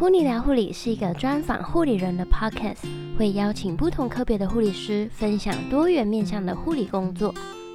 [0.00, 7.34] 噗妮聊护理是一个专访护理人的 podcast，会邀请不同科别的护理师分享多元面向的护理工作。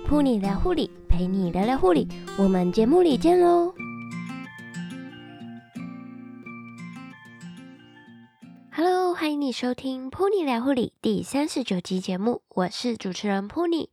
[0.10, 2.08] 噗妮聊护理，陪你聊聊护理，
[2.40, 3.72] 我们节目里见喽
[8.71, 13.92] ！Hello，欢迎你收听噗妮聊护理第三十九集节目，我是主持人噗妮。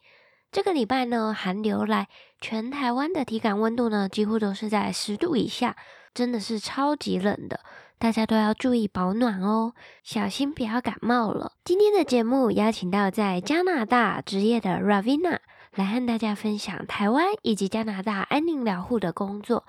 [0.50, 2.08] 这个礼拜呢，寒流来，
[2.40, 5.76] 全台湾的体感温度呢，几乎都是在十度以下，
[6.14, 7.60] 真的是超级冷的。
[8.02, 11.52] 大家都要注意保暖哦，小心不要感冒了。
[11.62, 15.38] 今天的节目邀请到在加拿大执业的 Ravina
[15.72, 19.64] 来和大家分享台湾以及加拿大安宁疗护的工作。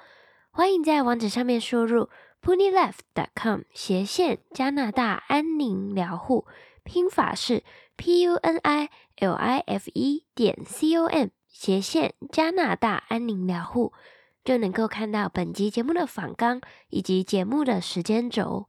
[0.49, 2.09] 欢迎在网址上面输入
[2.41, 6.47] punileft.com 斜线加拿大安宁疗护，
[6.83, 7.63] 拼法是
[7.95, 13.93] p u n i l i f e 点 c o m 斜线加拿大安宁疗护。
[14.43, 18.67] 就能够看到本集节目的访纲以及节目的时间轴。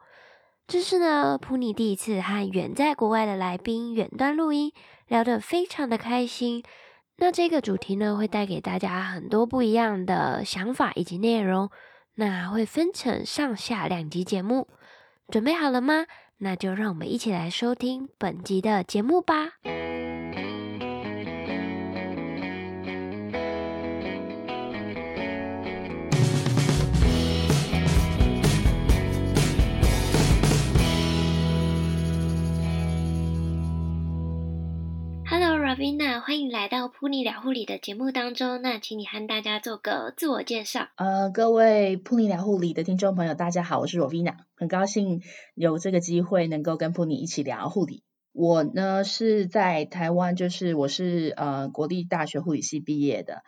[0.66, 4.72] 这是呢，普尼第一次和远在国外的来宾远端录音，
[5.08, 6.62] 聊得非常的开心。
[7.16, 11.70] 那这个主题呢，会带给大家很多不一样的想法以及内容。
[12.14, 14.68] 那会分成上下两集节目，
[15.28, 16.06] 准备好了吗？
[16.38, 19.54] 那就让我们一起来收听本集的节目吧。
[35.74, 38.62] Ravina，欢迎来到普尼聊护理的节目当中。
[38.62, 40.86] 那请你和大家做个自我介绍。
[40.94, 45.20] 呃，各位普尼聊护理的听众朋友，大家好，我是 Ravina，很高兴
[45.56, 48.04] 有这个机会能够跟普尼一起聊护理。
[48.32, 53.42] 我呢是在台湾，就是我是呃国立大学护理系毕业的。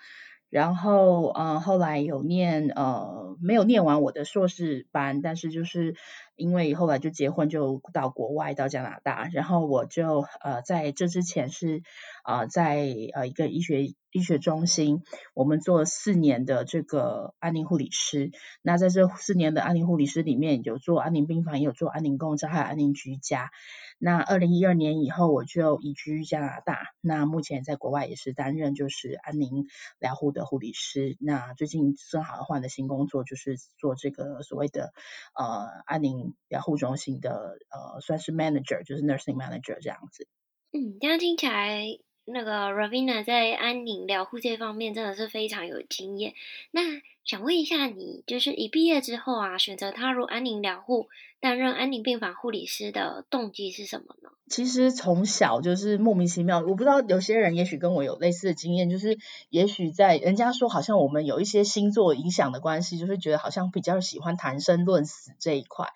[0.49, 5.97] 然后，呃，后来有念，呃，没有念完我的硕士班，但是就是
[6.37, 9.29] 因为后来就结婚，就到国外，到加拿大。
[9.33, 11.83] 然后我就，呃，在这之前是，
[12.25, 15.03] 呃，在呃一个医学医学中心，
[15.35, 18.31] 我们做了四年的这个安宁护理师。
[18.63, 23.51] 那在这四年的安宁护理师里面，有做安宁病房，也有做安宁共照，还有安宁居家。
[23.99, 26.79] 那二零一二年以后，我就移居加拿大。
[27.03, 29.67] 那目前在国外也是担任就是安宁
[29.99, 31.19] 疗护的护理师。
[31.21, 34.95] 那最近正好换了新工作，就是做这个所谓的
[35.35, 40.27] 呃安宁疗护中心的呃算是 manager，就是 nursing manager 这样子。
[40.73, 41.85] 嗯，这样听起来，
[42.27, 46.35] 那个 Ravina 在安宁疗护这方面真的是非常有经验。
[46.71, 46.83] 那
[47.27, 51.09] 想问一下你，就是一毕业之后啊，选择踏入安宁疗护，
[51.41, 54.31] 担任安宁病房护理师的动机是什么呢？
[54.49, 59.19] 其实从小就是莫名其妙，我不知道有些人也许跟我有类似的经验，就是
[59.51, 65.89] 也许在人家说好像我们有一些星座影响的关系，就是觉得好像比较喜欢谈生论死这一块。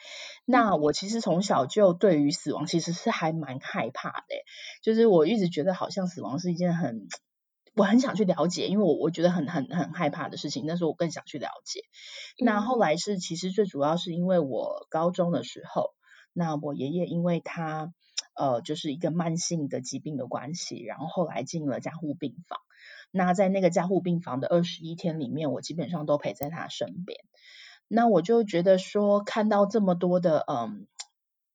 [0.44, 4.34] 那我其实从小就对于死亡其实是还蛮害怕的，
[4.82, 7.06] 就是我一直觉得好像死亡是一件很。
[7.80, 11.80] 我很想去了解，因为我我觉得很很很害怕的事情，但是我更想去了解。
[12.38, 15.94] 那后来是其实最主要是因为我高中的时候，
[16.34, 17.94] 那我爷爷因为他
[18.34, 22.58] 呃就是一个慢性的疾病的关系，然后后来进了加护病房。
[23.10, 27.18] 那在那个加护病房的二十一天里面，我基本上都陪在他身边。
[27.88, 30.86] 那我就觉得说，看到这么多的嗯。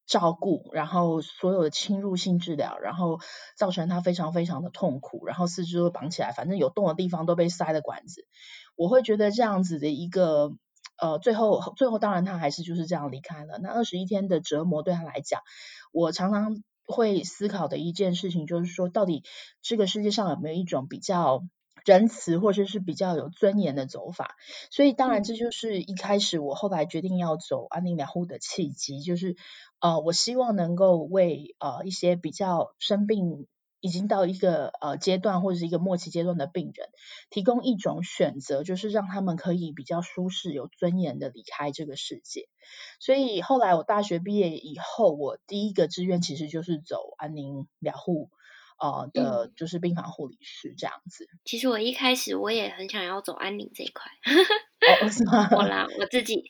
[0.08, 3.20] 照顾，然后所有的侵入性治疗，然后
[3.58, 8.28] 造成他非常非常的痛苦，然后四肢都绑起来，反正有洞的地方都被塞了管子。
[8.76, 10.52] 我会觉得这样子的一个，
[10.98, 13.58] 呃，最后最后当然他还是就是这样离开了。
[13.58, 15.42] 那二十一天的折磨对他来讲，
[15.92, 19.24] 我常常会思考的一件事情就是说，到底
[19.64, 21.42] 这个世界上有没有一种比较
[21.84, 24.36] 仁慈或者是比较有尊严的走法？
[24.70, 29.36] 所以当然这就是一开始我后来决定要走安宁疗护的契机，就是。
[29.86, 33.46] 呃，我希望能够为呃一些比较生病
[33.82, 36.90] 已经到一个呃阶段或者是一个末期阶段的病人，
[37.30, 42.50] 提供一种选择，就是让他们可以比较舒适、有尊严的离开这个世界。
[43.00, 48.32] 所以后来我大学毕业以后，我第一个志愿其实就是走安宁疗护
[48.80, 51.28] 呃的，就是病房护理师这样子。
[51.44, 54.12] 其实我一开始我也很想要走安宁这一块，
[55.04, 55.48] 哦，是吗？
[55.52, 56.50] 我啦，我自己。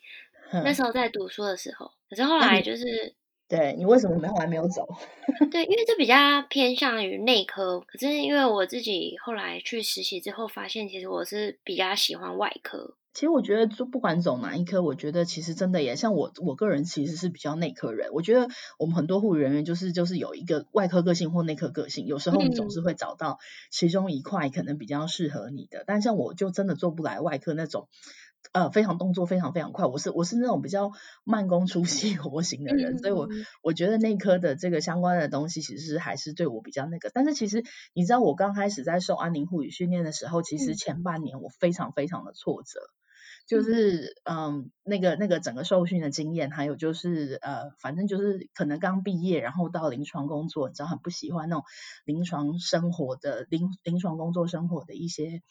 [0.63, 3.15] 那时候在读书的时候，可是后来就是，
[3.47, 4.87] 对，你为什么后来没有走？
[5.51, 12.95] 对，因为这比较偏向于内科，可是因为我自己后来去实习之后，发现其实我是比较喜欢外科。
[13.13, 18.09] 其实我觉得，就不管走哪一科，我觉得其实真的也像我，我个人其实是比较内科人。
[18.11, 23.39] 我觉得我们很多护理人员就是就是有一个外科个性或内科个性，有时候你总是会找到
[23.71, 25.79] 其中一块可能比较适合你的。
[25.79, 27.87] 嗯、但像我就真的做不来外科那种。
[28.51, 30.91] 呃非常动作非常非常快，我是我是那种比较
[31.23, 33.27] 慢工出细活型的人，嗯、所以我
[33.61, 37.09] 我觉得内科的这个相关的东西其实还是对我比较那个。
[37.13, 37.63] 但是其实
[37.93, 42.79] 你知道，我刚开始在受安宁护理训练的时候，其实前半年我非常非常的挫折。
[43.47, 51.63] 就是嗯，那个那个整个受训的经验，还有就是呃，反正就是可能刚毕业，然后到临床工作，你知道很不喜欢那种
[52.05, 55.43] 临床生活的临临床工作生活的一些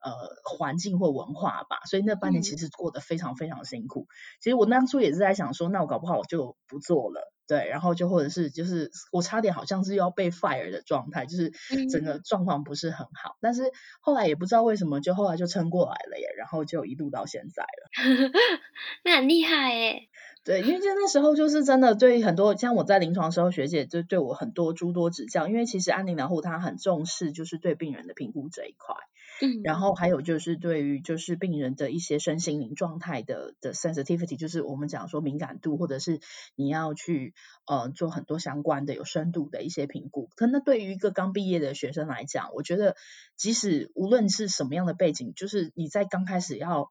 [0.00, 0.12] 呃
[0.44, 4.02] 环境或文化吧，所以那半年其实过得非常非常辛苦。
[4.02, 7.32] 嗯、其实我当初也是在想说，那我搞不好我就不做了。
[7.48, 11.52] 对，然后就或者是就是我差点好像是要被 fire 的状态，就是
[11.88, 13.70] 整个状况不是很好，嗯、但是
[14.00, 18.32] 后来也不知道为什么，就后来就撑过来了耶，然后就一路到现在了。
[19.04, 20.08] 那很厉害耶。
[20.42, 28.96] 对，因为就那时候就是真的对很多像我在临床时候，学姐就对我很多诸多指教，因为其实安宁疗护它很重视就是对病人的评估这一块。
[29.40, 36.20] 嗯，然后还有就是对于就是病人的一些身心灵状态的的 sensitivity，就是我们讲说敏感度，或者是
[36.54, 37.34] 你要去
[37.66, 40.30] 呃做很多相关的有深度的一些评估。
[40.36, 42.96] 可那对于一个刚毕业的学生来讲，我觉得
[43.36, 46.90] 即使无论是什么样的背景，就是你在刚开始要。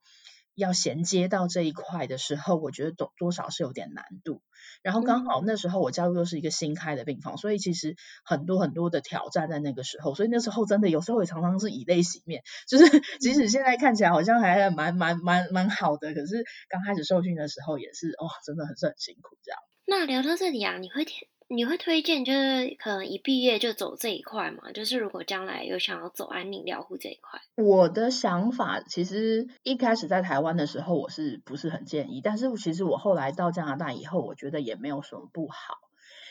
[0.56, 4.42] 要衔接到这一块的时候，我觉得多多少是有点难度。
[4.82, 10.16] 然后刚好那时候我加入又是一个新开的病房，所以其实很多很多的挑战在那个时候。
[10.16, 12.86] 所以那时候真的有时候也常常是以泪洗面，就是
[13.20, 19.60] 即使现在看起来好像还蛮蛮蛮蛮好的，可是刚开始受训的时候也是哦，真的很是很辛苦这样。
[19.88, 21.28] 那聊到这里啊，你会填？
[21.48, 24.72] 你会推荐就是可能一毕业就走这一块吗？
[24.74, 32.22] 就是如果将来有想要走安宁疗护这一块，我的想法其实一开始在台湾的时候我是不是很建议？
[32.22, 35.78] 但是其实我后来到加拿大以后，我觉得也没有什么不好。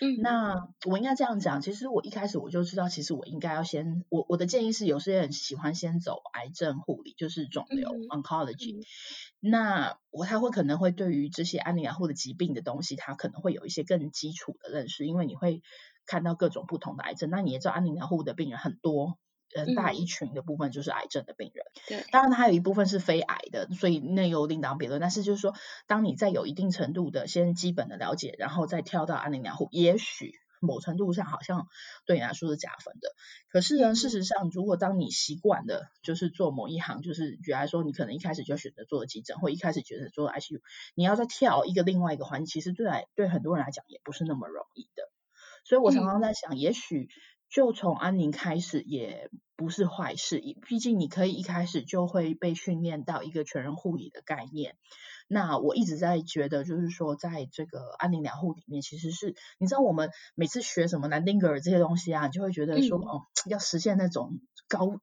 [0.01, 8.85] 嗯，那我应该这样讲，其实我一开始我就知道，其实我应该要先，我我的建议是，有些人喜欢先走癌症护理，就是肿瘤、嗯、oncology。
[9.41, 15.63] 那我他会可能会对于这些安宁疗护的疾病的东西，他可能会有一些更基础的认识，因为你会
[16.07, 17.31] 看到各种不同的癌症。
[17.31, 19.19] 那你也知道安宁疗护的病人很多，
[19.55, 21.65] 很大一群的部分就是癌症的病人。
[21.89, 25.01] 对、嗯，当然它有一部分是非癌的，所以那又另当别论。
[25.01, 25.55] 但是就是说，
[25.87, 30.35] 当你在有一定程度的先基本的了解，然后再跳到安宁疗护，也许。
[30.61, 31.69] 某程度上好像
[32.07, 33.11] 对你来说是加分的，
[33.51, 40.61] 可是呢，事实上，如果当你习惯的就是做某一行，就是举例来说，你可能一开始就选择做急诊，或一开始选择做 ICU，
[40.95, 45.03] 你要再跳一个另外一个环境，其实对来对很多人来讲也不是那么容易的。
[45.67, 47.11] 所以我常常在想，也许
[47.51, 54.77] 就从安宁开始也不是坏事，毕竟你可以一开始就会被训练到一个全人护理的概念。
[55.27, 65.01] 那我一直在觉得，就是说，在这个安宁疗护里面，其实是你知道，我们每次学什么南丁格尔这些东西啊，你就会觉得说，嗯、哦，要实现那种高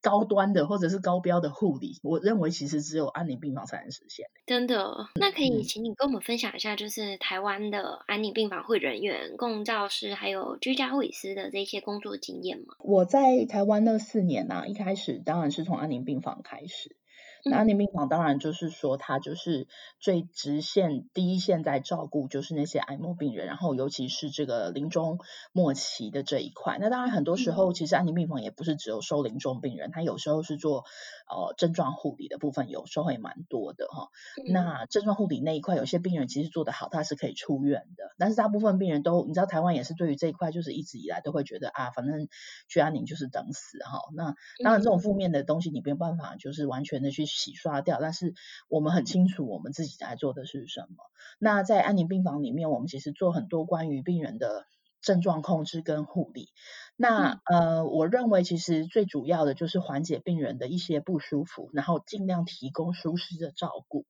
[0.00, 4.26] 高端的或者是高标的护理，我认为其实只有安宁病房才能实现。
[4.46, 5.08] 真的？
[5.18, 12.74] 那可以请你跟我们分享一下，就是台湾的安宁病房护人员、共照师还有居家护理师的这些工作经验吗？
[12.78, 16.96] 我在台湾那四年呢、啊，一开始当然是从安宁病房开始。
[17.44, 19.68] 那安宁病房当然就是说，它就是
[20.00, 25.20] 最直线第一线在照顾，就是那些癌末病人，然后尤其是这个临终
[25.52, 26.78] 末期的这一块。
[26.80, 30.84] 那当然很多时候，其实安宁病房也不是只有收临终病人，它有时候是做
[31.28, 34.08] 呃症状护理的部分，有时候也蛮多的哈。
[34.48, 38.14] 那症状护理那一块，有些病人其实做得好，他是可以出院的。
[38.18, 42.26] 但是大部分病人都，你知道台湾也是对于这一块，就是一直以来都会觉得啊，反正
[42.68, 44.00] 去安宁就是等死哈。
[44.14, 47.24] 那当然这种负面的东西，你没有办法就是完全的去。
[47.36, 48.34] 洗刷掉，但是
[48.68, 50.96] 我们很清楚我们自己在做的是什么。
[51.38, 54.66] 那在安宁病房里面，我们其实做很多关于病人的
[55.02, 56.48] 症状控制跟护理。
[56.96, 64.06] 那呃，我认为其实最主要的就是缓解病人的一些不舒服，然后尽量提供舒适的照顾。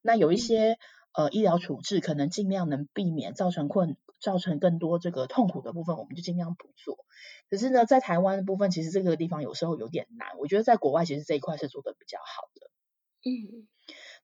[0.00, 0.78] 那有一些
[1.12, 6.96] 呃医疗处置可能尽量能避免造成困，造成更多这个痛苦的部分，我们就尽量不做。
[7.50, 10.26] 可是呢，在台湾的部分，其实这个地方有时候有点难。
[10.38, 12.51] 我觉得在国外，其实这一块是做的比较好的。
[13.24, 13.66] 嗯，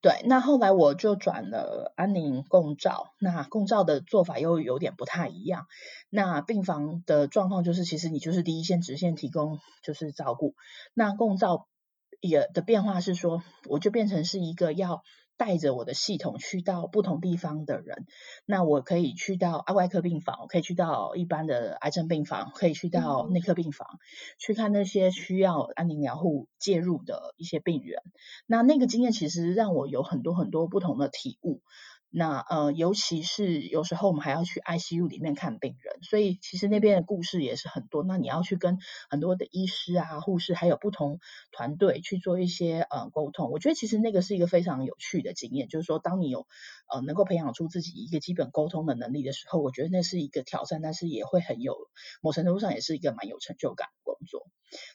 [0.00, 0.22] 对。
[0.24, 5.66] 那后来我就转了安宁共照，那共照的做法又有点不太一样。
[6.10, 10.54] 那病房的状况就是，其实你就是第一线直线提供就是照顾。
[10.94, 11.68] 那共照
[12.20, 15.02] 也的变化是说，我就变成是一个要。
[15.38, 18.06] 带着我的系统去到不同地方的人，
[18.44, 23.98] 那我可以去到外科病房，我可以去到一般的癌症病房，可以去到内科病房，嗯、
[24.38, 28.02] 去看那些需要安宁疗护介入的一些病人。
[28.46, 31.62] 那那个经验其实让我有很多很多不同的体悟。
[32.10, 38.02] 那呃，尤其是有时候我们还要去 ICU 里面看病人，所以其实那边的故事也是很多。
[38.02, 38.78] 那你要去跟
[39.10, 41.20] 很多的医师啊、护士，还有不同
[41.52, 43.50] 团队去做一些呃沟通。
[43.50, 46.46] 我觉得其实那个是一个非常有趣的经验，就是说当你有
[46.92, 51.76] 呃能够培养出自己一个基本沟通的能力的时候，我觉得那是一个挑战，但是也会很有
[52.22, 54.46] 某程度上也是一个蛮有成就感的工作。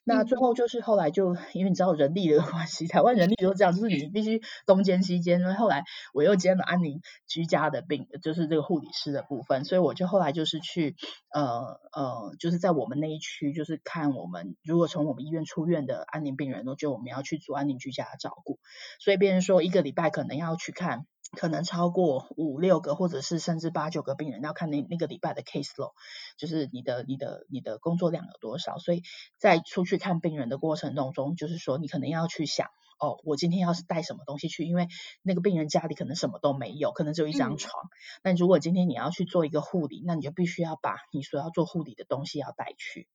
[0.04, 5.40] 那最后就是后来就因为你知道人力的关系，台湾人力都这样，就是你必须东兼西兼。
[5.40, 10.96] 因为后来我又兼了安宁居家的病，就是这个护理师的部分，所以我就后来就是去
[11.34, 18.60] 呃呃，就是在我们那一区，就是看我们如果从我们医院出院的安宁病人，就我们要去做安宁居家的照顾，
[19.00, 21.06] 所以变成说一个礼拜可能要去看。
[21.36, 25.92] 可能超过五六个，或者是甚至八九个病人，要看那那个礼拜的 case load，
[26.38, 28.78] 就是你的你的你的工作量有多少。
[28.78, 29.02] 所以
[29.38, 32.68] 在出去看病人的过程当中，就是说你可能要去想，
[33.00, 34.88] 哦，我今天要是带什么东西去，因为
[35.22, 37.90] 那个病人家里可能什么都没有，可能只有一张床。
[38.24, 43.08] 那、嗯、如果今天你要去做一个护理，那你就必须要把你所要做护理的东西要带去。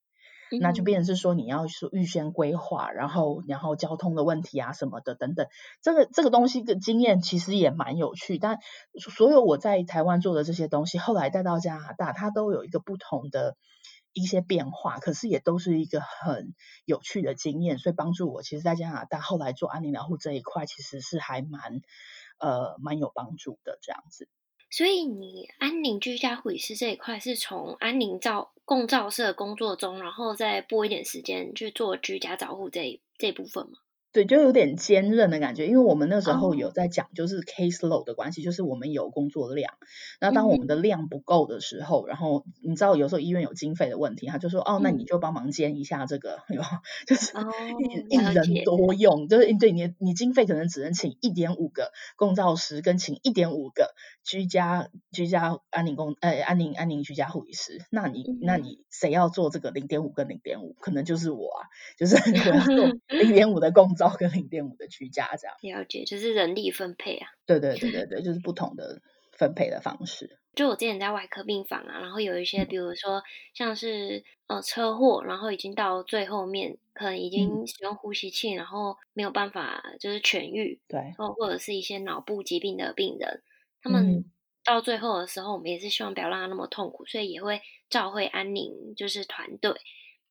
[0.60, 5.46] 那就变成是说你要说预先规划，然后然后交通的问题啊什么的等等，
[5.82, 8.38] 这个这个东西的经验其实也蛮有趣。
[8.38, 8.58] 但
[8.98, 13.56] 所有我在台湾做的这些东西，后来带到加拿大，它都有一个不同的
[14.12, 21.80] 一些变化，可是也都是一个很有趣的经验，所以帮助我其实在加拿大后来做安宁疗护这一块，其实是还蛮
[22.38, 24.28] 呃蛮有帮助的这样子。
[24.70, 33.78] 所以你安宁居家护理师这一块是从安宁照共照社工作中，然后再拨一点时间去做居家照护这这部分吗？
[34.12, 39.74] 对，就有点坚韧的感觉，因为我们那时候有在讲，就是 case load 的关系，就是我们有工作量，
[40.20, 46.62] 那当我们的量不够的时候，然后你知道有时候医院有经费的问题，他就说哦，那你就帮忙兼一下这个，有
[47.06, 47.32] 就是
[48.08, 60.74] 一一人多用，就是对你你经费可能只能请一点五个共照师，跟请一点五个居家居家安宁工呃安宁安宁居家护理师，那你那你谁要做这个零点五跟零点五？
[60.80, 62.16] 可能就是我啊，就是
[62.50, 64.16] 我要做 零点五的共照。
[64.18, 67.28] 跟零点五的居家这样，了解，就是人力分配啊。
[67.44, 69.02] 对对对对对，就是不同的
[69.32, 70.38] 分配的方式。
[70.54, 73.22] 就我之前在外科病房啊，然后有一些，比如说
[73.54, 83.42] 像是呃车祸，然后已经到最后面，可能已经使用呼吸器，然后没有办法就是痊愈，对，或或者是一些脑部疾病的病人，
[83.82, 84.24] 他们
[84.64, 89.74] 到最后的时候，我们也是希望不要让他那么痛苦，所以也会召会安宁就是团队，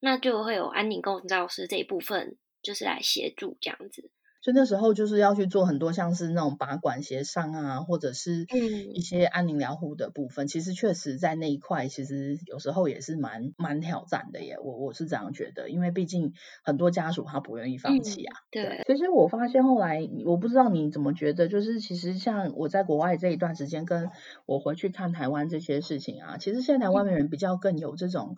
[0.02, 2.36] 那就会有安宁共照师这一部分。
[2.68, 8.46] 就是来协助这样子，所以那时候就是要去做很多像是那种拔管协商啊，或者是
[8.94, 10.46] 一些安宁疗护的部分。
[10.46, 14.58] 嗯、其实确实在那一块，其实有时候也是蛮蛮挑战的耶。
[14.62, 18.36] 我我是这样觉得，因为毕竟很多家属他不愿意放弃啊。
[18.36, 24.10] 嗯、对，其实我发现后来，我不知道你怎么觉得，就是其实像我在国外这一段时间，跟
[24.46, 28.36] 我回去看台湾这些事情啊，其实现在台湾的人比较更有这种。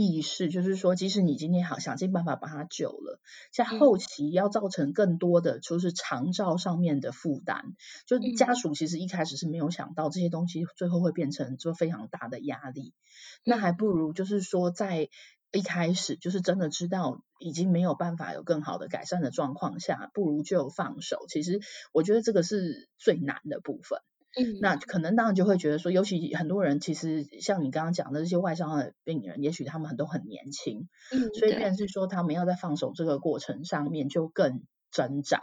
[0.00, 3.18] 意识就是说，即使你今天好想尽办法把它救了，
[3.52, 7.74] 在后期要造成更多的就是长照上面的负担，
[8.06, 12.94] 就家属其实一开始是没有想到这些东西最后会变成就非常大的压力，
[13.42, 15.08] 那还不如就是说在
[15.50, 21.24] 一开始就是真的知道已经没有办法有更好的改善的状况下，不如就放手。
[21.28, 21.58] 其实
[21.92, 23.98] 我觉得这个是最难的部分。
[24.38, 35.40] 嗯，那可能当然就会觉得说，尤其很多人其实像你刚刚讲的这些外伤的病人，也许他们很都很年轻，嗯，所以便是说他们要在放手这个过程上面就更挣扎。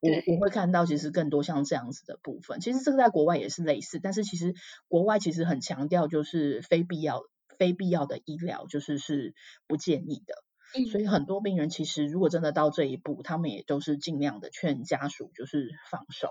[0.00, 4.54] 我我会看到其实更多像这样子的部分，其实这个在国外也是类似，但是其实
[4.88, 7.22] 国外其实很强调就是非必要
[7.58, 9.34] 非必要的医疗就是是
[9.66, 10.34] 不建议的，
[10.78, 11.06] 嗯，所以。
[11.06, 16.28] 很多病人其实如果真的到这一步，他们也都是尽量的劝家属就是放手。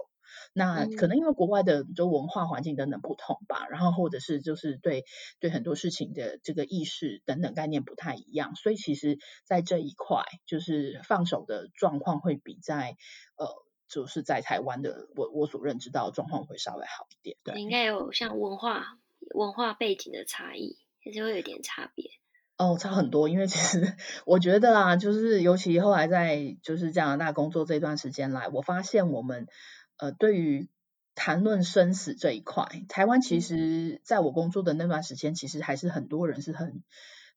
[0.53, 5.03] 那可能因为国外的就文化环境等等不同吧，然后或者是就是对
[5.39, 12.95] 对很多事情的这个意识等等概念不太一样，所以其实在这一块就是放手的状况会比在
[13.37, 13.47] 呃
[13.87, 17.37] 就是在台湾的我我所认知到的状况会稍微好一点。
[17.43, 18.97] 对，应该有像文化
[19.33, 22.05] 文化背景的差异，其实会有点差别。
[22.57, 29.47] 哦，差很多，因为其实我觉得啊，就是尤其后来在就是加拿大工作这段时间来，我发现我们。
[29.97, 30.69] 呃，对于
[31.15, 36.83] 谈论生死这一块，台湾其实在我工作的那段时间，其实还是很多人是很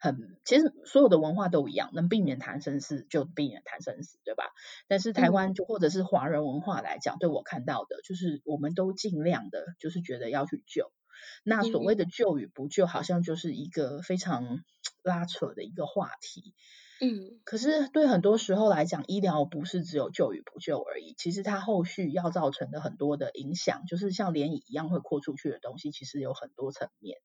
[0.01, 4.45] 很，其实所有的文化都一样，能避免谈生死就避免谈生死，对吧？
[4.89, 10.91] 但是台湾就或者是华人文化来讲，对我看到的就是，我们都尽量的，就是觉得要去救。
[11.45, 14.65] 那所谓的救与不救，好像就是一个非常
[15.03, 16.55] 拉扯的一个话题。
[17.01, 27.19] 嗯，可是对很多时候来讲，医疗不是只有救与不救而已，其实它后续要造成的很多的影响，就是像涟漪一样会扩出去的东西，其实有很多层面。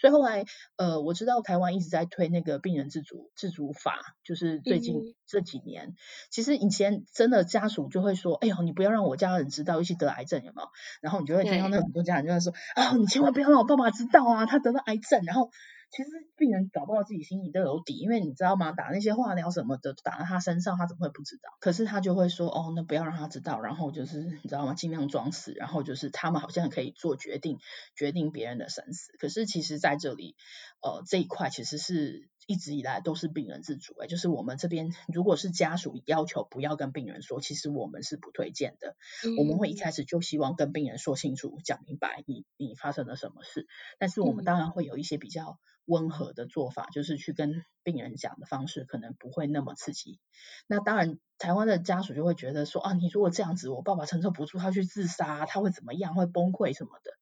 [0.00, 5.96] 所以后来，呃，我知道台湾一直在推那个病人自主自主法，就是最近这几年，嗯、
[6.30, 10.68] 其实以前真的家属就会说，哎呦，你不要让我家人知道，尤其得癌症有没有？
[11.02, 15.50] 然后你就会听到那很多家人就在说，啊、哦，你千万不要让我爸爸知道啊，他得了癌症，然后。
[15.90, 18.72] 其实病人搞不好自己心里都有底，因为你知道吗？
[18.72, 21.50] 打那些化疗什么的打在他身上，他怎么会不知道？
[21.60, 24.74] 可是他就会说，哦，那不要让他知道，然后就是你知道吗？
[24.74, 27.58] 尽量装死，然后就是他们好像可以做决定，
[27.96, 29.12] 决定别人的生死。
[29.18, 30.36] 可是其实在这里，
[30.82, 38.96] 呃，这一块其实是一直以来都是病人自主，哎，就是我们这边如果是家属要求不要跟病人说，其实我们是不推荐的。
[39.24, 43.66] 嗯、我们会一开始就希望跟病人说清楚、讲明白你，你你发生了什么事。
[43.98, 45.58] 但是我们当然会有一些比较。
[45.90, 50.20] 温和的做法就是去跟病人讲的方式，可能不会那么刺激。
[50.66, 56.14] 那当然，台湾的家属就会觉得说啊，你如果这样子，我爸爸承受不住，他去自杀，他会怎么样？
[56.14, 57.12] 会崩溃什么的。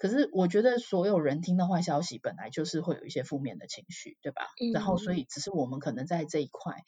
[0.00, 4.46] 可是我觉得所有人听到坏消息，本来就是会有一些负面的情绪，对吧？
[4.58, 4.72] 嗯。
[4.72, 6.84] 然后，所以只是我们可能在这一块，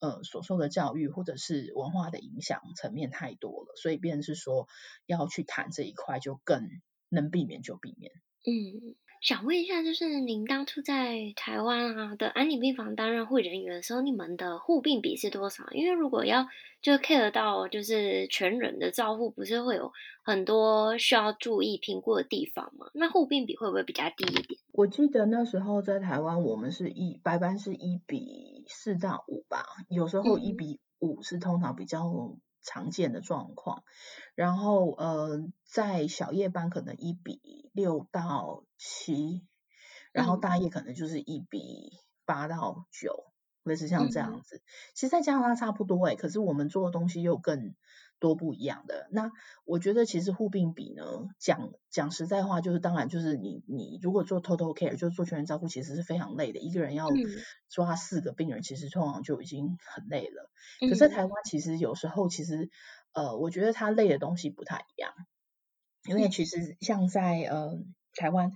[0.00, 4.66] 呃，所受的教育或者是文化的影响层面太多了，所以变成是说
[5.04, 6.66] 要去谈这一块，就更
[7.10, 8.12] 能避免就避免。
[8.46, 8.96] 嗯。
[9.24, 15.64] 想问一下，就是您当初在台湾啊的安宁病房担任护理人员的时候，你们的护病比是多少？
[15.70, 16.46] 因为如果要
[16.82, 19.90] 就 care 到就是全人的照护，不是会有
[20.22, 22.88] 很多需要注意评估的地方吗？
[22.92, 24.60] 那护病比会不会比较低一点？
[24.72, 32.06] 我记得那时候在台湾，我们是一白班是一比四到五吧，有时候一比五是通常比较
[32.64, 33.84] 常见的状况，
[34.34, 39.46] 然后呃，在小夜班可能一比六到七，
[40.12, 41.92] 然后大夜可能就是一比
[42.24, 43.26] 八到九，
[43.62, 44.62] 类似像这样子。
[44.94, 47.74] 其实，在加拿大差不多诶，可是我们做的东西又更。
[48.18, 49.08] 多不一样的。
[49.10, 49.30] 那
[49.64, 51.02] 我觉得其实护病比呢，
[51.38, 56.58] 讲讲实在话，就是当然就是你你如果做 total care，就是做全员照顾，其实是非常累的。
[56.58, 57.08] 一个人要
[57.68, 60.50] 抓四个病人，其实通常就已经很累了。
[60.88, 62.70] 可是台湾其实有时候其实
[63.12, 65.12] 呃，我觉得他累的东西不太一样。
[66.06, 67.78] 因为其实像在呃
[68.14, 68.52] 台湾，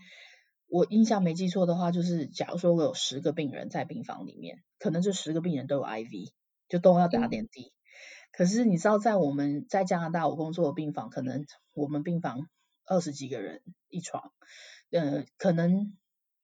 [0.67, 6.33] 我印象没记错的话，就是假如说我有十个病人在病房里面，可能这十个病人都有 IV，
[6.69, 7.73] 就都要打点滴。
[8.33, 12.49] 可是你知道，在我们在加拿大我工作的病房，可能我们病房
[12.85, 14.33] 二十几个人一床，
[14.91, 15.97] 呃，可能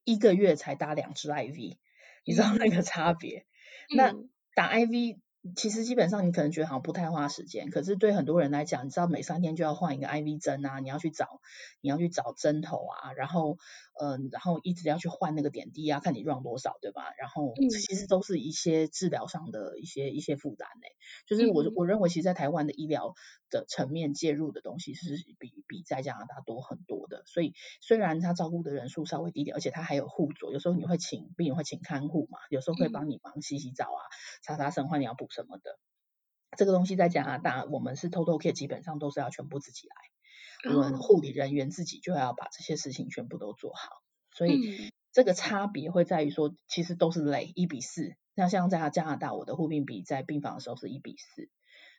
[0.04, 1.78] 一个月才打两支 IV，
[2.24, 3.46] 你知道那个差别？
[3.90, 4.14] 嗯、那
[4.54, 5.18] 打 IV。
[5.56, 11.42] 其实基本上你可能觉得好像不太花时间，可是对很多人来讲，你知道每三天就要换一个 IV 针啊，你要去找
[11.82, 13.58] 你要去找针头啊，然后
[14.00, 17.12] 嗯、呃，然后一直要去换那个点滴啊，看你 run 多少，对吧？
[17.18, 20.86] 然后其实都是一些治疗上的一些一些负担呢。
[21.26, 23.14] 就是我我认为，其实，在台湾的医疗
[23.50, 27.24] 的层面介入的东西是比比在加拿大多很多的。
[27.26, 27.52] 所以
[27.82, 34.00] 虽然他照顾的人数稍微低点，而且他还有护佐，有时候你会请病人会请看护嘛，有时候会帮你忙洗洗澡啊，
[34.42, 35.24] 擦擦身，换尿布。
[35.30, 35.80] 什么的，
[36.56, 39.94] 这个东西在加拿大，我们是 total care，基本上都是要全部自己来，
[40.70, 48.14] 我们护理人员自己就要把这些事情全部都做好，所以这个差别会在于说，其实都是累，一比四。
[48.34, 51.48] 那像在加拿大，我的护病比在病房的时候是一比四，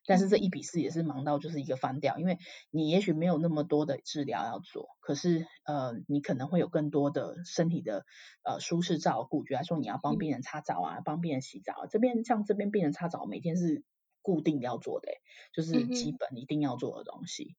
[0.06, 2.38] 但是这一比四也是忙到就是一个翻掉，因为
[2.72, 8.06] 你也许没有那么多的治疗要做，可是呃，你可能会有更多的身体的
[8.44, 13.84] 呃舒适照顾，比如说你要帮病人擦澡啊，帮病人洗澡啊，这边像这边病人擦澡每天是
[14.22, 15.08] 固定要做的，
[15.54, 17.56] 就是基本一定要做的东西。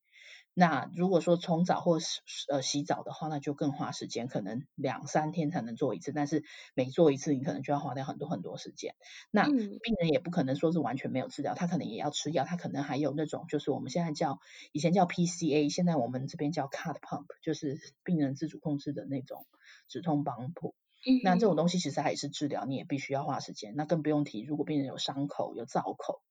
[0.58, 6.12] 那如果说冲澡或是呃洗澡的话，那就更花时间，可能两三天才能做一次。
[6.12, 8.94] 但是每做一次，你可能就要花掉很多很多时间。
[9.30, 14.38] 那病人也不可能说是完全没有治疗，他可能也要吃药，他可能还有那种就是我们现在叫
[14.72, 19.46] 以前叫 PCA，现在我们这边叫 Cart Pump，就是病人自主控制的那种
[19.88, 20.74] 止痛帮浦。
[21.22, 23.74] 那这种东西其实还是治疗，你也必须要花时间。
[23.76, 26.22] 那更不用提，如果病人有伤口、有造口。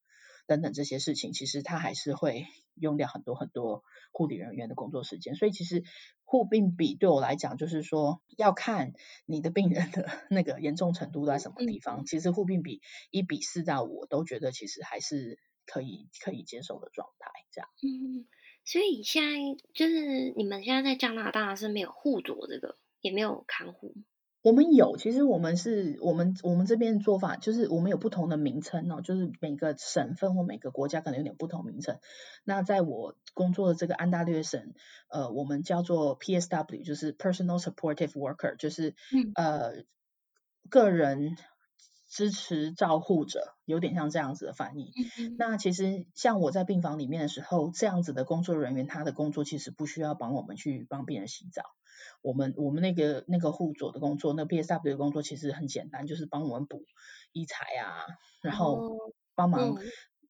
[0.48, 5.36] 等等这些事情，其实他还是会用掉很多很多护理人员的工作时间。
[5.36, 5.84] 所以其实
[6.24, 8.94] 护病比对我来讲，就是说要看
[9.26, 12.02] 你的病人的 那个严重程度在什么地方。
[12.02, 12.82] 嗯、其实护病比
[13.12, 17.30] 一比四到五，我都觉得其实还是可以可以接受的状态。
[17.52, 17.70] 这样。
[17.82, 18.26] 嗯，
[18.66, 23.94] 所以现在就是你们现在在加拿大是没有护佐这个，也没有看护。
[24.46, 31.98] 我们有，其实我们是我们我们这边做法就是我们有不同的名称哦，就是每个省份或每个国家可能有点不同名称。
[32.44, 34.76] 那在我工作的这个安大略省，
[35.10, 39.84] 呃，我们叫做 PSW，就是 Personal Supportive Worker，就是、嗯、呃
[40.70, 41.38] 个人
[42.08, 44.92] 支持照护者，有点像这样子的翻译。
[45.40, 51.64] 那其实像我在病房里面的时候，这样子的工作人员，他的工作其实不需要帮我们去帮病人洗澡。
[52.22, 56.84] 我们我们那个那个户佐的工作，那 PSW 的工作其实很简单，就是帮我们补
[57.32, 58.06] 医材啊，
[58.42, 58.98] 然后
[59.36, 59.78] 帮忙。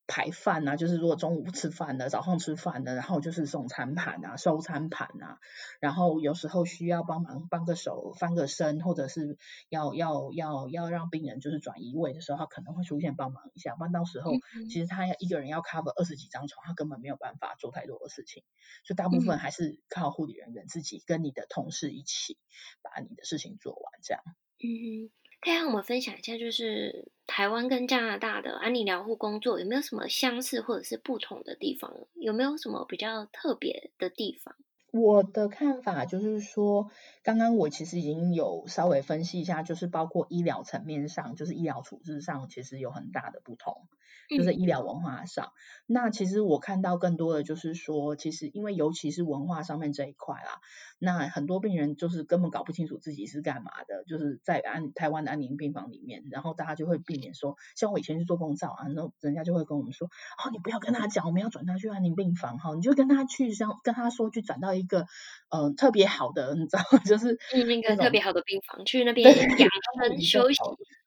[0.08, 5.40] 排饭啊，就是如果中午不吃饭的，早上吃饭的，然后就是送餐盘啊，收餐盘啊，
[5.80, 9.38] 然后有时候需要帮忙帮个手翻个身，或者是
[9.70, 14.32] 要要要要让病人就是转移位的时候，他可能会出现帮忙一下，不然到时候
[14.70, 18.44] 其实他要一个人要 cover 二十几张床，他根本没有办法做太多的事情，
[18.84, 22.38] 所以大部分还是靠护理人员自己跟你的同事一起
[22.82, 24.24] 把你的事情做完这样。
[24.60, 25.10] 嗯。
[25.42, 31.94] 可以和我们分享一下，就是台湾跟加拿大的安宁疗护工作有没有什么相似或者是不同的地方？
[32.16, 34.56] 有没有什么比较特别的地方？
[34.92, 36.90] 我的看法就是说，
[37.22, 43.88] 刚刚我其实已经有稍微分析一下，就是包括医疗层面上，就是医疗处置上，其实有很大的不同。
[44.28, 45.52] 就是医疗文化上，嗯，
[45.86, 50.62] 那其实我看到更多的就是说，其实因为尤其是文化上面这一块啦，
[50.98, 65.02] 那很多病人就是根本搞不清楚自己是干嘛的，就是在安台湾的安宁病房里面，然后大家就会避免说，像我以前去做共照啊，那人家就会跟我们说，哦，你不要跟他讲，我们要转他去安宁病房哈，你就跟他去，像跟他说去转到一个
[65.50, 67.00] 嗯、呃、特别好的，你知道吗？
[67.06, 69.70] 就是那个特别好的病房，去那边养
[70.10, 70.58] 生休息。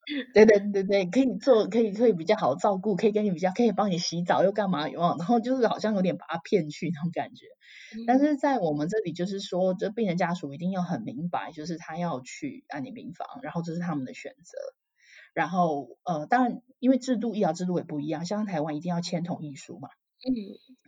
[0.33, 4.89] 对对对对，可以做，可以可以比较好照顾，可以跟你比较，可以帮你洗澡又干嘛？
[4.89, 5.17] 有没有？
[5.19, 7.47] 然后就是好像有点把他骗去那种感觉。
[8.07, 14.59] 但是在我们这里，就是说，这病人家属一定要很明白，就是他要去安宁病房，然后这是他们的选择。
[15.35, 19.89] 然后呃，当然因为制度医疗制度也不一样，像台湾一定要签同意书嘛。
[20.27, 20.33] 嗯，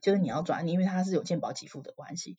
[0.02, 2.36] 就是你要转，因为它是有健保给付的关系。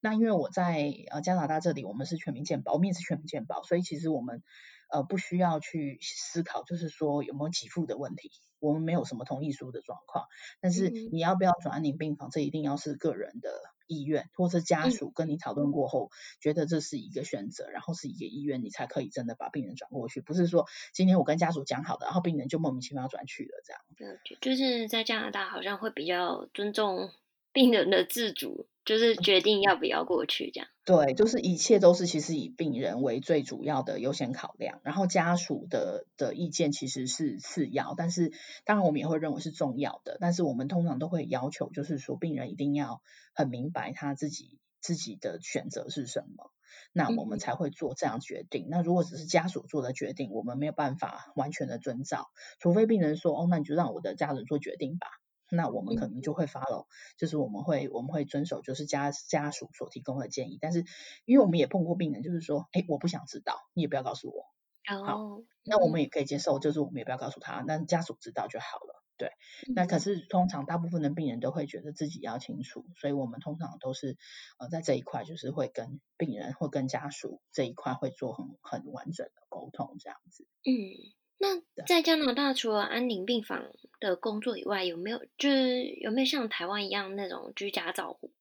[0.00, 4.42] 那因为我在呃加拿大这里，我们是全民健保，我们也是全民健保，所以其实我们。
[4.90, 10.26] 呃，不需要去思考，就是说有没有给付的问题，我们没有什么同意书的状况。
[10.60, 13.50] 但是你要不要转安宁病房，这一定要是个人的
[13.86, 20.20] 意愿，或是家属跟你讨论过后，觉得这是一个选择，然后是一个意愿，你才可以真的把病人转过去。
[20.20, 23.82] 不是说今天我跟家属讲好的，然后病人就莫名其妙转去了这样。
[23.96, 27.10] 对，就是在加拿大好像会比较尊重
[27.52, 28.66] 病人的自主。
[28.84, 30.68] 就是决定要不要过去这样。
[30.84, 38.32] 对，就是一切都是其实以病人为最主要的优先考量，然后家属的的意见其实是次要，但是
[38.64, 43.00] 当然我们也会认为是重要的，但是我们通常都会要求，就是说病人一定要
[43.34, 46.50] 很明白他自己自己的选择是什么，
[46.92, 48.66] 那我们才会做这样决定。
[48.66, 48.68] 嗯。
[48.68, 55.06] 那如果只是家属做的决定，我们没有办法完全的遵照，除非病人说，哦，那你就让我的家人做决定吧。
[55.50, 60.84] 那我们可能就会 follow，就是我们会我们会遵守就是家家属所提供的建议，但是
[61.24, 64.46] 因为我们也碰过病人，就是说，哎，我不想知道，你也不要告诉我。
[64.86, 69.02] Oh, 好，那我们也可以接受，就是我们也不要告诉他，那家属知道就好了。
[69.16, 69.30] 对，
[69.74, 74.18] 那可是通常大部分的病人都会觉得自己要清楚，所以我们通常都是
[74.58, 80.46] 呃在这一块就是会跟病人或跟家属这一块会做很很完整的沟通这样子。
[80.64, 81.23] 嗯。
[81.38, 83.66] 那在加拿大，除了安宁病房
[84.00, 88.32] 的工作以外，有没有就是有没有像台湾一样那种居家照护，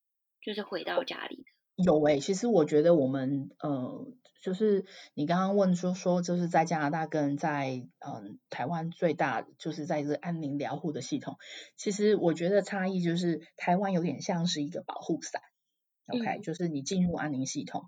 [0.42, 1.84] 就是回到家里的？
[1.84, 4.08] 有诶、欸，其实我觉得我们呃，
[4.42, 11.38] 就是你刚刚问说说，就是在加拿大跟在嗯、呃、台湾最大就是在这安宁疗护的系统，
[11.76, 15.42] 其实我觉得差异就是台湾有点像是一个保护伞。
[16.08, 17.86] OK，就是你进入安宁系统，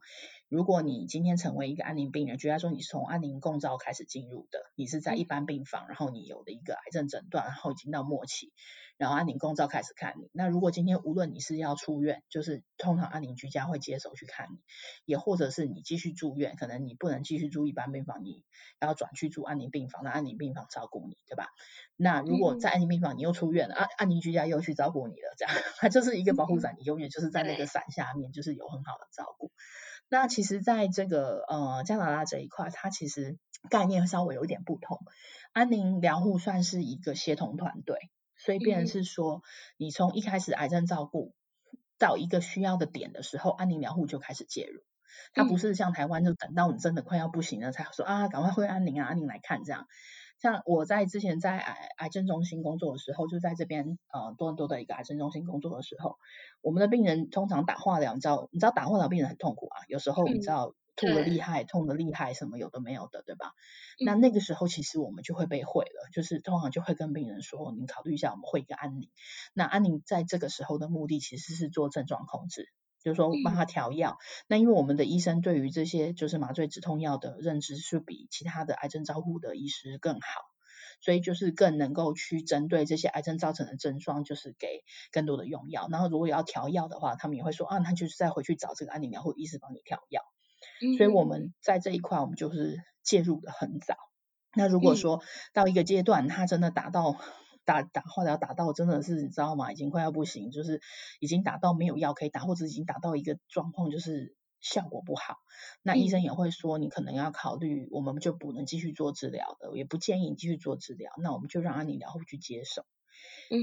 [0.48, 8.54] 如果你今天成为一个安宁病人，举例说你是从安宁共照开始进入的，你是在一般病房，然后你有了一个癌症诊断，然后已经到末期，
[8.98, 10.30] 然后安宁共照开始看你。
[10.34, 14.58] 那如果今天无论你是要出院，就是通常安宁居家会接手去看你，
[15.06, 18.44] 也或者是你继续住院，可能你不能继续住一般病房，你
[18.80, 21.48] 要转去住安宁病房，那安宁病房照顾你，对吧？
[21.96, 29.52] 那如果在安宁病房你又出院了，安安宁居家又去照顾你了，这样它 就是一个保护伞，你永远就是在那个伞下面，就是有很好的照顾。
[30.10, 33.38] 那其实在这个呃加拿大这一块，它其实
[33.70, 35.00] 概念稍微有一点不同。
[35.52, 37.98] 安宁疗护算是一个协同团队，
[38.38, 39.42] 所以变成是说，
[39.78, 41.34] 你从一开始癌症照顾
[41.98, 44.82] 到一个需要的点的时候，安宁疗护就开始介入。
[45.34, 49.88] 它不是像台湾，就等到你真的快要不行了才说啊，赶快回安宁啊，安宁来看这样。
[50.46, 56.20] 像我在之前在癌癌症中心工作的时候，就在这边呃多伦多的一个癌症中心工作的时候，
[56.62, 63.54] 我们的病人通常打化疗，你知道你知道打化疗病人很痛苦啊，有时候你知道吐的厉害，痛的厉害，什么有的没有的，对吧？
[64.06, 69.10] 那那个时候其实我们就会被毁了，就是通常就会跟病人说，您考虑一下，我们会一个安宁。
[69.56, 72.70] 那安宁在这个时候的目的其实是做症状控制。
[73.06, 80.22] 就是说帮他调药，那因为我们的医生对于这些就是麻醉止痛药的认知是比其他的癌症照护的医师更好，
[81.02, 85.88] 所以就是更能够去针对这些癌症造成的症状，就是给更多的用药。
[85.92, 90.24] 然后如果要调药的话，他们也会说啊，那就是再回去找这个安宁疗护医师帮你调药。
[90.82, 90.98] 嗯。
[90.98, 93.98] 所以我们在这一块，我们就是介入的很早。
[94.56, 95.22] 那如果说
[95.54, 97.18] 到一个阶段，他真的达到
[97.66, 99.72] 打打化疗打到真的是你知道吗？
[99.72, 100.80] 已经快要不行，就是
[101.20, 105.38] 已经打到没有药可以打，或者已经打到一个状况就是效果不好，
[105.84, 112.86] 那医生也会说你可能要考虑，我们就不能继续做治疗的，也不建议你继续做治疗，那我们就让安宁疗护去接手。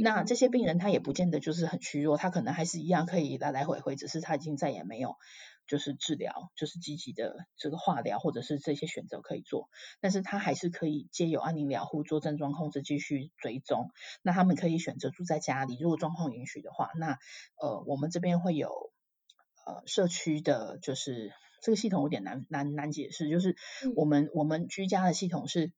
[0.02, 5.16] 那这些病人他也不见得就是很虚弱，他可能还是一样可以来来回回，只是他已经再也没有。
[5.72, 9.70] 就是治疗，就是积极的这个化疗，或者是这些选择可以做，
[10.02, 13.90] 但是他还是可以借由安宁疗护做症状控制，继续追踪。
[14.20, 17.16] 那他们可以选择住在家里，如果状况允许的话，那
[17.56, 18.92] 呃，我们这边会有
[19.64, 21.32] 呃社区的，就是
[21.62, 23.56] 这个系统有点难难难解释，就是
[23.96, 25.72] 我们我们居家的系统是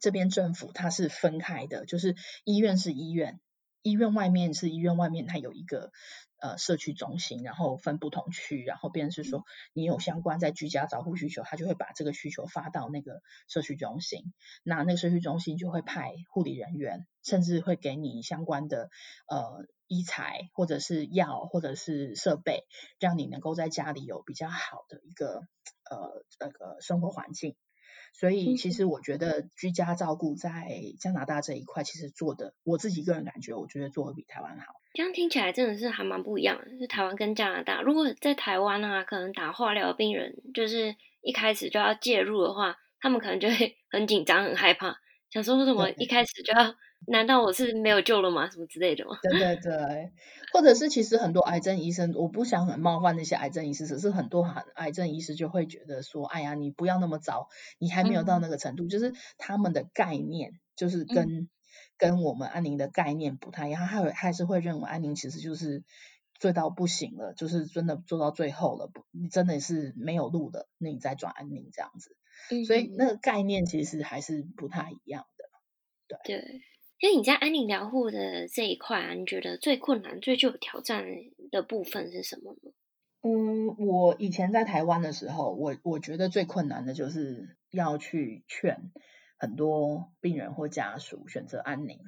[0.00, 3.40] 这边政府它是分开的，就是医院是医院，
[3.82, 5.92] 医院外面是医院外面，它有一个。
[6.42, 14.32] 呃，社区中心，然后分不同区，然后变成是说你有相关在居家照护需求，他就会把这个需求发到那个社区中心，
[14.64, 18.90] 那那个社区中心就会派护理人员，甚至会给你相关的
[19.28, 22.66] 呃医材或者是药或者是设备，
[22.98, 25.42] 让你能够在家里有比较好的一个
[25.88, 27.54] 呃那个生活环境。
[28.12, 30.50] 所以其实我觉得居家照顾在
[31.00, 34.74] 加拿大这一块，其实做的，我自己个人感觉，我觉得做的比台湾好。
[34.94, 37.82] 这样听起来真的是还蛮不一样的，是台湾跟加拿大。
[37.82, 44.96] 如果在台湾啊，可能打化疗的病人，就是一开始就要介入的话，他们可能就会很紧张、很害怕，
[45.30, 46.74] 想说为什么一开始就要？
[47.06, 48.48] 难道我是没有救了吗？
[48.48, 49.18] 什么之类的吗？
[49.22, 50.12] 对对对，
[50.52, 54.42] 或者是其实很多癌症医生，我不想很冒犯那些癌症医师，只是很多
[54.74, 61.48] 癌症医师就会觉得说，哎呀，你不要那么早，你还没有到那个程度，嗯、就是他们的概念就是跟、嗯、
[61.98, 65.82] 跟我们安宁的概念不太一样，他还还是会认为安宁其实就是
[66.38, 72.16] 醉到不行了，就是真的做到最后了，不，你真的是没有路的，那你再转安宁这样子，
[72.50, 75.44] 嗯、所以那个概念其实还是不太一样的，
[76.24, 76.36] 对。
[76.36, 76.60] 对
[77.02, 81.04] 因为你在安宁疗护的这一块啊，你觉得最困难、最具有挑战
[81.50, 82.70] 的部分是什么呢？
[83.22, 88.92] 嗯，我以前在台湾的时候，我我觉得最困难的就是要去劝
[89.36, 91.98] 很多病人或家属选择安宁，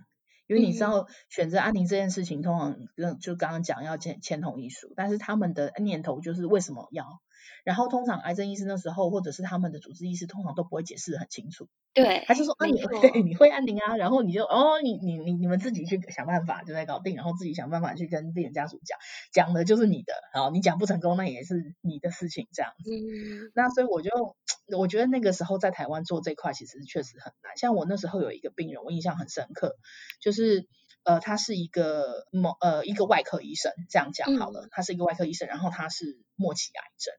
[0.46, 7.20] 因为你知道选择安宁这件事情，通常就刚刚讲要签签同意书，但是他们的念头就是为什么要？
[7.64, 11.68] 然后通常癌症医师那时候，或者是他们的主治医师，通常都不会解释的很清楚。
[11.92, 18.98] 对，他就说啊，你对你会安宁啊，然后你就哦，你你你你们自己去想办法就在搞定，然后自己想办法去跟病人家属讲，
[19.33, 22.90] 讲的就是你的，然后你讲不成功，那也是你的事情这样子。
[22.90, 23.52] 嗯。
[23.54, 24.11] 那所以我就
[24.76, 27.57] 我觉得那个时候在台湾做这块其实确实很难。
[27.57, 29.76] 像我那时候有一个病人，我印象很深刻，
[30.20, 30.66] 就是
[31.04, 37.14] 呃，他是一个某呃一个外科医生，这样讲好了，嗯、他是一个外科医生，然后他是末期癌症。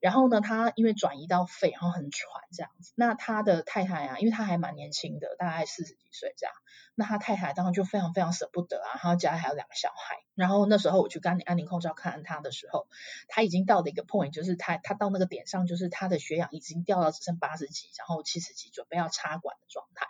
[0.00, 2.92] 然后呢，他因为转移到肺，然后很喘这样子。
[2.96, 6.54] 那他的太太啊，因为他还蛮年轻的，大概四十几岁这样。
[6.94, 10.16] 那他太太当时就非常非常舍不得啊，然后家里还有两个小孩。
[10.40, 12.88] 然后那时候我去跟安宁控照看他的时候，
[13.28, 20.06] 他已经到了一个 point，就是他他到那个点上，就是他的血氧已经掉到只剩八十几，然后七十几，准备要插管的状态。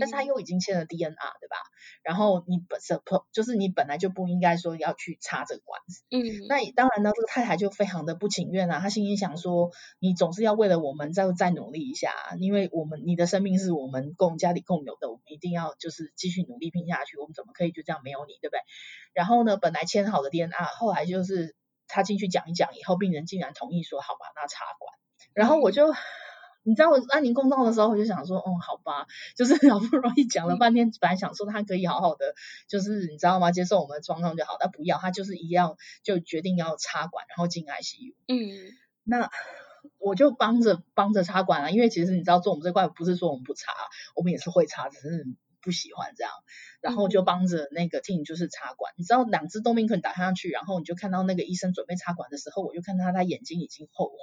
[0.00, 1.56] 但是他又已经签了 DNR，对吧？
[2.02, 3.00] 然后你本身
[3.32, 6.02] 就是你本来就不应该说要去插这个管子。
[6.10, 6.46] 嗯。
[6.48, 18.60] 那当然呢，这个太太就非常的不情愿啊，她心里想说，你总是要为了我们再再努力一下，因为我们你的生命是我们共家里共有的，我们一定要就是继续努力拼下去，我们怎么可以就这样没有你，对不对？
[19.12, 21.54] 然后呢，本来签好的 DNR，后来就是
[21.86, 24.94] 他进去讲一讲以后，病人竟然同意说好吧，那插管。
[25.34, 25.92] 然后我就。
[25.92, 25.96] 嗯
[26.66, 29.06] 你知道我安宁公道的时候，我就想说，哦，好吧，
[29.36, 32.34] 就是好不容易讲了半天，本来想说他可以好好的，
[32.68, 33.52] 就是你知道吗？
[33.52, 38.14] 接受我们的状况就好，但不要，他就是一样，就决定要插管，然后进 ICU。
[38.28, 39.28] 嗯，那
[39.98, 43.70] 我就帮着帮着插管了，因为其实你知道，做我们这块不是说我们不插，
[44.14, 45.26] 我们也是会插，只是。
[45.64, 46.30] 不喜欢这样，
[46.80, 48.92] 然后就帮着那个 team 就是插管。
[48.92, 54.16] 嗯、你知道两只冬眠可能打上去，然后你就看到那个医生准备插管的时候，我就看他，他眼睛已经后悔，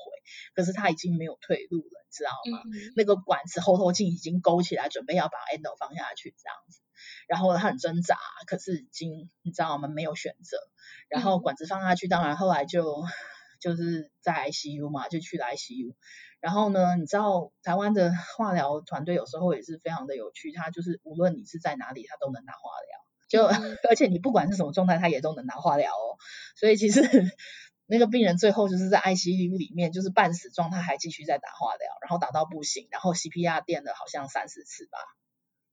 [0.54, 2.62] 可是他已经没有退路了，你知道吗？
[2.66, 6.82] 嗯、那个管子后头镜已经勾起来，准备要把 endo 放下去这样子。
[7.28, 9.88] 然后他很挣扎，可是已经你知道吗？
[9.88, 10.58] 没有选择。
[11.10, 13.04] 然后管子放下去，当然后来就
[13.60, 15.96] 就是在 ICU 嘛，就去了 ICU。
[16.42, 23.00] 然后呢，你知道台湾的化疗团队有时候也是非常的有趣，他就是无论你是在哪里，他都能拿化疗，
[23.30, 26.18] 就、嗯、 而且你不管是什么状态，他也都能拿化疗哦。
[26.56, 27.02] 所以其实
[27.86, 34.98] 那个病人最后就是在 ICU 里面，就是半死状态，还继续在打化疗，然后打到不行，然后 CPR 垫了好像三四次吧，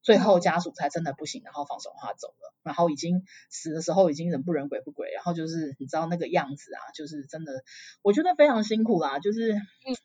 [0.09, 7.63] 最后家属才真的不行，然后放手他走了，然后已经死的时候已经人不人鬼不鬼，然后就是你知道那个样子啊，就是真的，
[8.01, 9.55] 我觉得非常辛苦啦，就是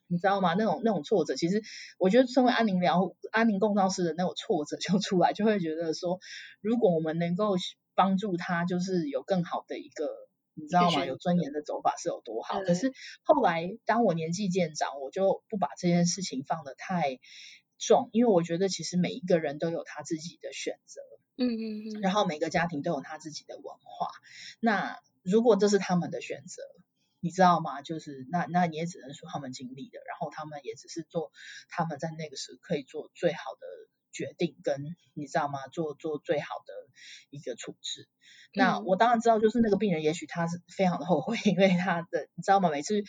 [0.07, 0.55] 你知道吗？
[0.55, 1.63] 那种那种挫折，其实
[1.97, 6.19] 我觉得身为安宁疗安宁共照师的那种挫折就出来，就会觉得说，
[6.59, 7.55] 如果我们能够
[7.95, 10.09] 帮助他，就是有更好的一个。
[10.55, 11.03] 你知道吗？
[11.03, 12.59] 有尊严的走法是有多好。
[12.61, 17.17] 可是后来，当我年纪渐长，我就不把这件事情放得太
[17.85, 21.01] 重，因为我觉得其实每一个人都有他自己的选择，
[21.37, 24.07] 嗯嗯嗯，然后每个家庭都有他自己的文化。
[24.59, 26.63] 那如果这是他们的选择，
[27.19, 27.81] 你知道吗？
[27.81, 31.31] 就是那那你也只能说他们经历的，然后他们也只是做
[31.69, 33.67] 他们在那个时候可以做最好的
[34.11, 35.67] 决定，跟你知道吗？
[35.67, 36.73] 做做最好的
[37.29, 38.07] 一个处置。
[38.55, 42.69] 那我当然知道，就是那个病人，也许他是非常的后悔，因为他的，你知道吗？
[42.69, 43.03] 每次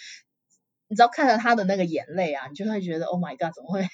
[0.88, 3.86] 你知道看着他的那个眼泪啊，你就会觉得，Oh my God，怎么会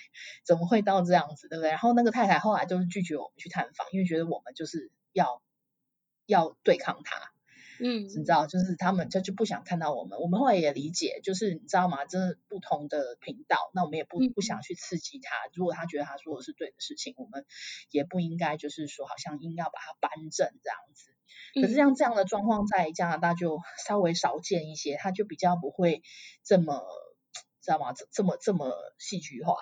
[0.45, 1.71] 怎么会到这样子，对不对？
[1.71, 5.41] 然后那个太太后来就是拒绝我们去探访，因为觉得我们就是要
[6.27, 7.31] 要对抗他，
[7.83, 10.19] 嗯，你知道，就是他们就就不想看到我们。
[10.21, 12.05] 我们后来也理解，就是你知道吗？
[12.05, 15.35] 真的不同的频道，那我们也不不想去刺激他。
[15.55, 17.47] 如果他觉得他说的是对的事情，我们
[17.91, 21.11] 也不应该就是说好像硬要把它扳正这样子。
[21.61, 26.03] 可是像这样的状况在加拿大就 稍微少见一些，他就比较不会
[26.45, 26.83] 这么，
[27.63, 27.93] 知道吗？
[27.93, 29.55] 这这么这么戏剧化，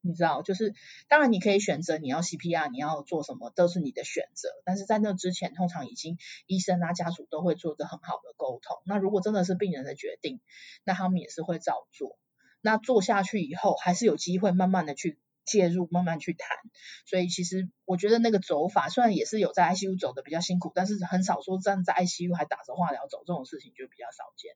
[0.00, 0.42] 你知道？
[0.42, 0.74] 就是
[1.08, 8.78] 当然你可以选择你要 CPR，你要做什么都是你的选择，但是在那之前，通常已经医生啊家属都会做一个很好的沟通。
[8.86, 10.40] 那如果真的是病人的决定，
[10.84, 12.18] 那他们也是会照做。
[12.60, 15.18] 那做下去以后，还是有机会慢慢的去。
[15.50, 16.58] 介入慢慢去谈，
[17.06, 24.52] 所以其实我觉得那个走法虽然也是有在 ICU 走的比较辛苦，但是很少说站在 ICU 还打着化疗走这种事情就比较少见。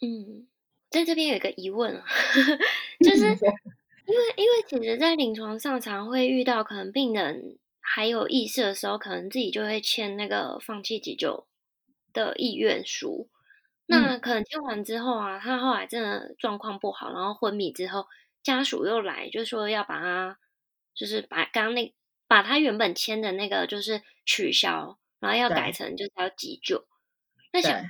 [0.00, 0.48] 嗯，
[0.90, 2.04] 在这边有一个疑问啊，
[2.98, 3.36] 就是
[4.06, 11.46] 因为因为其实，在临床上常会遇到，可能病人还有意识的时候，可能自己就会签那个放弃急救
[12.12, 13.28] 的意愿书。
[13.86, 18.06] 那可能签完之后啊，他后来真的状况不好，然后昏迷之后。
[18.42, 20.38] 家属又来，就说要把他，
[20.94, 21.94] 就是把刚刚那
[22.28, 26.86] 把他原本签的那个就是取消，然后要改成就是要急救。
[27.54, 27.80] 那想，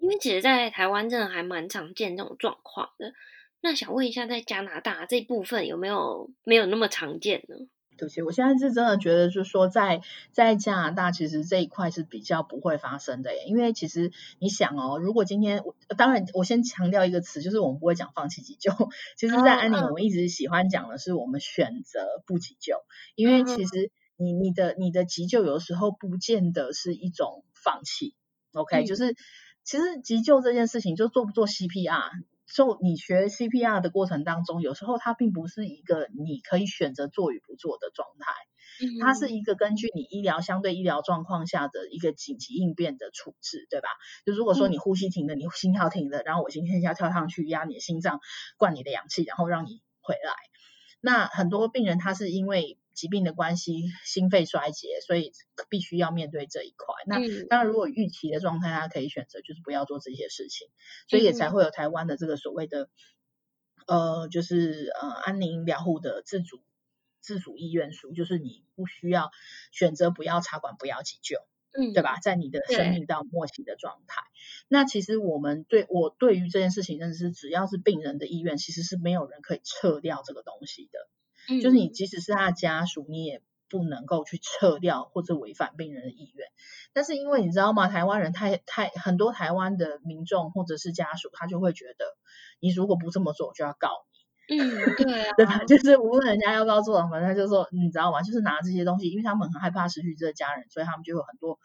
[0.00, 3.12] 因为其实，在台湾真的还蛮常见这种状况的。
[3.62, 7.56] 那想问一下，在加拿大这部分有没有没有那么常见呢？
[7.98, 10.00] 对不起，我现在是真的觉得，就是说在
[10.32, 13.44] 在加拿大，其实这一块是比较不会发生的耶。
[13.46, 15.62] 因为其实你想哦，如果今天，
[15.98, 18.72] 当然我先强调一个词，就是我们不会讲放弃急救。
[19.18, 22.76] 其实，在安宁，我们一直喜欢讲的是我们选择不急救，
[23.16, 28.14] 因为其实你你的你的急救有的时候不见得是一种放弃。
[28.54, 29.14] OK，就是
[29.62, 32.10] 其实急救这件事情，就做不做 CPR。
[32.54, 38.32] 就你学 CPR 的过程当中，有时候它并不是一个你可以选择做与不做的状态，
[39.00, 43.88] 它是一个根据你医疗相对医疗状况下的一个紧急应变的处置，对吧？
[44.26, 48.20] 就如果说你呼吸停了，你心跳停了，然后我今天要跳上去压你的心脏，
[48.58, 50.34] 灌你的氧气，然后让你回来。
[51.00, 55.32] 那很多病人他是因为疾病的关系，心肺衰竭，所以
[55.70, 56.94] 必须要面对这一块。
[57.06, 60.68] 那当然，如果预期的状态，他可以选择就是不要做这些事情，
[61.08, 62.90] 所以也才会有台湾的这个所谓的
[63.86, 66.60] 呃，就是呃安宁疗护的自主
[67.22, 69.30] 自主意愿书，就是你不需要
[69.72, 71.38] 选择不要插管，不要急救，
[71.72, 72.18] 嗯，对吧？
[72.20, 74.20] 在你的生命到末期的状态，
[74.68, 81.08] 那其实我们对我对于这件事情，认识只要是病人的意愿，其实是没有人可以撤掉这个东西的。
[81.62, 86.48] 就是你即使是他的家属，你也不能够去撤掉或者违反病人的意愿。
[86.92, 87.86] 但是因为你知道吗？
[87.88, 92.04] 台湾人太太很多，台湾的民众或者是家属，他就会觉得，
[92.60, 94.58] 你如果不这么做，我就要告你。
[94.60, 95.64] 嗯，对啊， 对吧？
[95.64, 98.22] 就是无论人家要不要做，反正就说，你知道吗？
[98.22, 101.60] 就是拿这些东西，因为他们很害怕失去这个家人，所以他们就有很多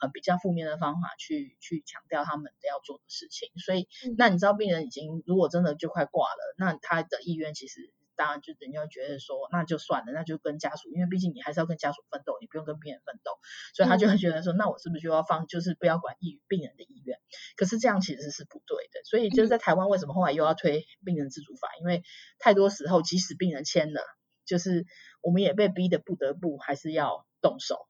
[0.00, 3.50] 呃比较负面的方法去去强调他们要做的事情。
[3.58, 7.92] 所以，那你知道病人已经如果真的就快挂了，那他的意愿其实。
[8.20, 13.38] 当然，就人家觉得说，那就算了，那就跟家属，因为毕竟你还是要跟家属奋斗，你不用跟病人奋斗，
[13.72, 17.16] 所以他就会觉得说，那我是不是就要放，就是不要管意病人的意愿？
[17.56, 19.00] 可是这样其实是不对的。
[19.04, 21.70] 所以就是在台湾，为什么后来又要推病人自主法？
[21.80, 22.02] 因为
[22.38, 24.02] 太多时候，即使病人签了，
[24.44, 24.84] 就是
[25.22, 27.86] 我们也被逼得不得不还是要动手，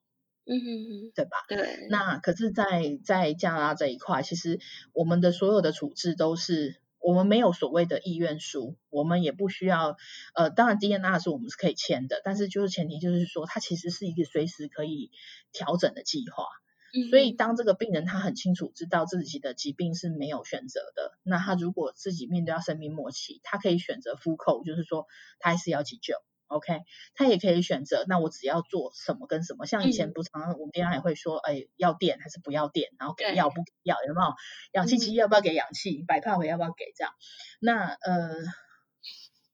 [0.46, 1.38] 嗯哼哼，对吧？
[1.48, 1.88] 对。
[1.90, 2.64] 那可是在，
[3.04, 4.60] 在在加拿大这一块，其实
[4.92, 6.80] 我们的所有的处置都是。
[7.00, 9.96] 我们没有所谓的意愿书，我们也不需要，
[10.34, 15.10] 呃，当然 DNR 是我们是可以签的，但是就是前提就是说，它其实是一个随时可以
[15.52, 16.44] 调整的计划。
[16.92, 17.08] 嗯。
[17.08, 25.06] 所以当这个病人他很清楚知道自己的疾病是没有选择的，那他如果自己面对到生命末期，他可以选择 full call，就是说
[25.38, 26.14] 他还是要急救。
[26.50, 26.80] OK，
[27.14, 34.34] 他也可以选择，那我只要做什么跟什么，像以前不常常我们平常也会说，哎、嗯，要电还是不要电，然后给要不给要，有没有？
[34.72, 36.02] 氧气机要不要给氧气？
[36.08, 36.92] 白帕回要不要给？
[36.96, 37.12] 这样，
[37.60, 38.34] 那呃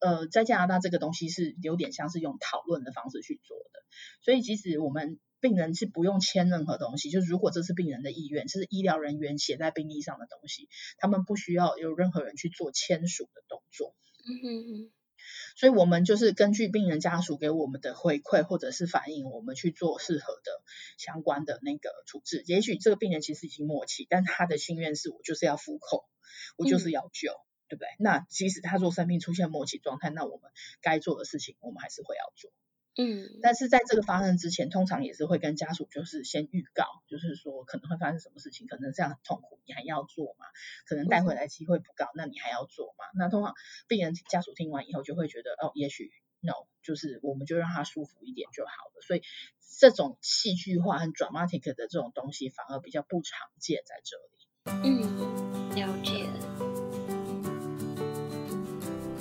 [0.00, 3.80] 呃，在加拿大这个东西是有点像是用讨论的方式去做的，
[4.22, 13.94] 所以即使我们病人是不用签任何东西，就是如果这是病人的意愿，这是医疗人员写在病历上的东西，他们不需要有任何人去做签署的动作。
[14.24, 14.95] 嗯哼哼。
[15.56, 20.62] 所以，我们就是根据病人家属给我们的回馈或者是反应，我们去做适合的
[20.98, 22.42] 相关的那个处置。
[22.46, 26.04] 也许这个病人其实已经末期，但他的心愿是我就是要复口，
[26.56, 27.88] 我就是要救，嗯、对不对？
[27.98, 30.50] 那即使他做生命出现末期状态，那我们
[30.80, 32.50] 该做的事情，我们还是会要做。
[32.98, 40.46] 嗯，但是在这个发生之前，通常也是会跟家属就是先预告，就是说可能会发生什么事情，可能这样很痛苦，你还要做吗？
[40.86, 43.04] 可能带回来机会不高，那你还要做吗？
[43.14, 43.54] 那通常
[43.86, 49.02] 病人家属听完以后就会觉得，哦，也许 no，就是我们就让他舒服一点就好了。
[49.02, 49.22] 所以
[49.78, 54.46] 这种戏剧化很 dramatic 的这种东西反而比较不常见在这里。
[54.82, 56.15] 嗯，了解。